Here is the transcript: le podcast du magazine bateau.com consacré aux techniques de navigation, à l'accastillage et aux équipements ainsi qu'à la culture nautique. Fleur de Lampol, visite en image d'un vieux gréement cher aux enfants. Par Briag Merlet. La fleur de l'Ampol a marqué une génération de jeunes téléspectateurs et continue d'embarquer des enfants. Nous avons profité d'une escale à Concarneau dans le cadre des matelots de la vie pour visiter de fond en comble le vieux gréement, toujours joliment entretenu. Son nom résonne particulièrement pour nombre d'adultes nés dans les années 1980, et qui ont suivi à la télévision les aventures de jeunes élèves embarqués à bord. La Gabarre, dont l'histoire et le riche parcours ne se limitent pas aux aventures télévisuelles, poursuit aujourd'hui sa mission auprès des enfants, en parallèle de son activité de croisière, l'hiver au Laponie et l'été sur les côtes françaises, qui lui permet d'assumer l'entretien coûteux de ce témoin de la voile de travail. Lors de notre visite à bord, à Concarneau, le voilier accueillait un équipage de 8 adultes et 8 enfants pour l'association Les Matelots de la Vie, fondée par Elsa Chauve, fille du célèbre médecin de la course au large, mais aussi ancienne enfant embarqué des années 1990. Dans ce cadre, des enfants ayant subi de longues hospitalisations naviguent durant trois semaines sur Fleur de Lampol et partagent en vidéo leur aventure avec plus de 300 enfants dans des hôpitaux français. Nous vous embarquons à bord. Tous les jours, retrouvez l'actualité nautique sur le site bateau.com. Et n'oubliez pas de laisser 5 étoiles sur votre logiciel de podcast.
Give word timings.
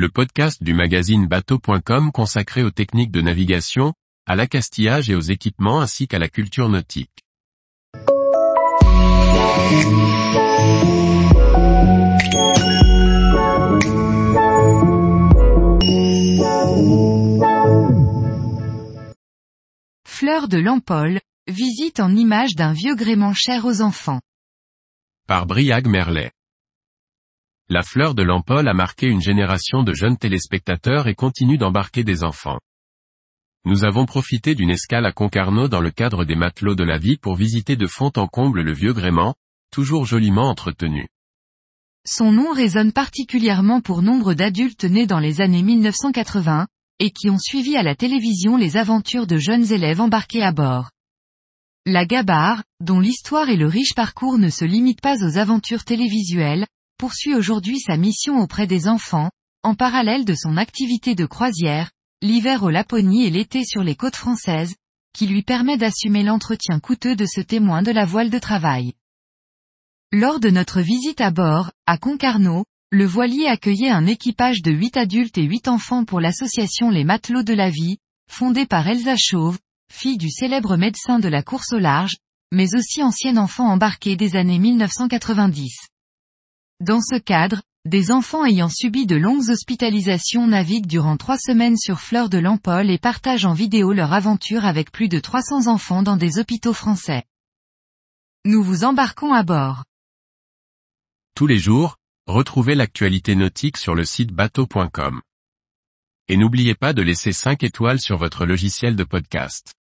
le 0.00 0.08
podcast 0.08 0.62
du 0.62 0.72
magazine 0.72 1.26
bateau.com 1.26 2.10
consacré 2.10 2.62
aux 2.62 2.70
techniques 2.70 3.10
de 3.10 3.20
navigation, 3.20 3.92
à 4.26 4.34
l'accastillage 4.34 5.10
et 5.10 5.14
aux 5.14 5.20
équipements 5.20 5.82
ainsi 5.82 6.08
qu'à 6.08 6.18
la 6.18 6.30
culture 6.30 6.70
nautique. 6.70 7.22
Fleur 20.06 20.48
de 20.48 20.56
Lampol, 20.56 21.20
visite 21.46 22.00
en 22.00 22.16
image 22.16 22.54
d'un 22.54 22.72
vieux 22.72 22.94
gréement 22.94 23.34
cher 23.34 23.66
aux 23.66 23.82
enfants. 23.82 24.22
Par 25.26 25.44
Briag 25.44 25.86
Merlet. 25.86 26.32
La 27.72 27.82
fleur 27.82 28.16
de 28.16 28.24
l'Ampol 28.24 28.66
a 28.66 28.74
marqué 28.74 29.06
une 29.06 29.20
génération 29.20 29.84
de 29.84 29.94
jeunes 29.94 30.16
téléspectateurs 30.16 31.06
et 31.06 31.14
continue 31.14 31.56
d'embarquer 31.56 32.02
des 32.02 32.24
enfants. 32.24 32.58
Nous 33.64 33.84
avons 33.84 34.06
profité 34.06 34.56
d'une 34.56 34.70
escale 34.70 35.06
à 35.06 35.12
Concarneau 35.12 35.68
dans 35.68 35.80
le 35.80 35.92
cadre 35.92 36.24
des 36.24 36.34
matelots 36.34 36.74
de 36.74 36.82
la 36.82 36.98
vie 36.98 37.16
pour 37.16 37.36
visiter 37.36 37.76
de 37.76 37.86
fond 37.86 38.10
en 38.16 38.26
comble 38.26 38.62
le 38.62 38.72
vieux 38.72 38.92
gréement, 38.92 39.36
toujours 39.70 40.04
joliment 40.04 40.48
entretenu. 40.48 41.06
Son 42.04 42.32
nom 42.32 42.52
résonne 42.52 42.90
particulièrement 42.90 43.80
pour 43.80 44.02
nombre 44.02 44.34
d'adultes 44.34 44.82
nés 44.82 45.06
dans 45.06 45.20
les 45.20 45.40
années 45.40 45.62
1980, 45.62 46.66
et 46.98 47.12
qui 47.12 47.30
ont 47.30 47.38
suivi 47.38 47.76
à 47.76 47.84
la 47.84 47.94
télévision 47.94 48.56
les 48.56 48.78
aventures 48.78 49.28
de 49.28 49.36
jeunes 49.36 49.70
élèves 49.72 50.00
embarqués 50.00 50.42
à 50.42 50.50
bord. 50.50 50.90
La 51.86 52.04
Gabarre, 52.04 52.64
dont 52.80 52.98
l'histoire 52.98 53.48
et 53.48 53.56
le 53.56 53.68
riche 53.68 53.94
parcours 53.94 54.38
ne 54.38 54.48
se 54.48 54.64
limitent 54.64 55.00
pas 55.00 55.24
aux 55.24 55.38
aventures 55.38 55.84
télévisuelles, 55.84 56.66
poursuit 57.00 57.34
aujourd'hui 57.34 57.80
sa 57.80 57.96
mission 57.96 58.40
auprès 58.40 58.66
des 58.66 58.86
enfants, 58.86 59.30
en 59.62 59.74
parallèle 59.74 60.26
de 60.26 60.34
son 60.34 60.58
activité 60.58 61.14
de 61.14 61.24
croisière, 61.24 61.90
l'hiver 62.20 62.62
au 62.62 62.68
Laponie 62.68 63.24
et 63.24 63.30
l'été 63.30 63.64
sur 63.64 63.82
les 63.82 63.94
côtes 63.94 64.16
françaises, 64.16 64.74
qui 65.14 65.26
lui 65.26 65.40
permet 65.40 65.78
d'assumer 65.78 66.22
l'entretien 66.22 66.78
coûteux 66.78 67.16
de 67.16 67.24
ce 67.24 67.40
témoin 67.40 67.80
de 67.80 67.90
la 67.90 68.04
voile 68.04 68.28
de 68.28 68.38
travail. 68.38 68.92
Lors 70.12 70.40
de 70.40 70.50
notre 70.50 70.82
visite 70.82 71.22
à 71.22 71.30
bord, 71.30 71.72
à 71.86 71.96
Concarneau, 71.96 72.66
le 72.90 73.06
voilier 73.06 73.46
accueillait 73.46 73.88
un 73.88 74.04
équipage 74.04 74.60
de 74.60 74.70
8 74.70 74.98
adultes 74.98 75.38
et 75.38 75.44
8 75.44 75.68
enfants 75.68 76.04
pour 76.04 76.20
l'association 76.20 76.90
Les 76.90 77.04
Matelots 77.04 77.44
de 77.44 77.54
la 77.54 77.70
Vie, 77.70 77.96
fondée 78.30 78.66
par 78.66 78.86
Elsa 78.86 79.16
Chauve, 79.16 79.58
fille 79.90 80.18
du 80.18 80.28
célèbre 80.28 80.76
médecin 80.76 81.18
de 81.18 81.28
la 81.28 81.42
course 81.42 81.72
au 81.72 81.78
large, 81.78 82.18
mais 82.52 82.74
aussi 82.74 83.02
ancienne 83.02 83.38
enfant 83.38 83.68
embarqué 83.70 84.16
des 84.16 84.36
années 84.36 84.58
1990. 84.58 85.88
Dans 86.80 87.02
ce 87.02 87.16
cadre, 87.18 87.60
des 87.84 88.10
enfants 88.10 88.46
ayant 88.46 88.70
subi 88.70 89.04
de 89.04 89.14
longues 89.14 89.50
hospitalisations 89.50 90.46
naviguent 90.46 90.86
durant 90.86 91.18
trois 91.18 91.36
semaines 91.36 91.76
sur 91.76 92.00
Fleur 92.00 92.30
de 92.30 92.38
Lampol 92.38 92.90
et 92.90 92.96
partagent 92.96 93.44
en 93.44 93.52
vidéo 93.52 93.92
leur 93.92 94.14
aventure 94.14 94.64
avec 94.64 94.90
plus 94.90 95.08
de 95.08 95.18
300 95.18 95.66
enfants 95.66 96.02
dans 96.02 96.16
des 96.16 96.38
hôpitaux 96.38 96.72
français. 96.72 97.24
Nous 98.46 98.62
vous 98.62 98.84
embarquons 98.84 99.34
à 99.34 99.42
bord. 99.42 99.84
Tous 101.36 101.46
les 101.46 101.58
jours, 101.58 101.96
retrouvez 102.26 102.74
l'actualité 102.74 103.34
nautique 103.34 103.76
sur 103.76 103.94
le 103.94 104.06
site 104.06 104.32
bateau.com. 104.32 105.20
Et 106.28 106.38
n'oubliez 106.38 106.74
pas 106.74 106.94
de 106.94 107.02
laisser 107.02 107.32
5 107.32 107.62
étoiles 107.62 108.00
sur 108.00 108.16
votre 108.16 108.46
logiciel 108.46 108.96
de 108.96 109.04
podcast. 109.04 109.74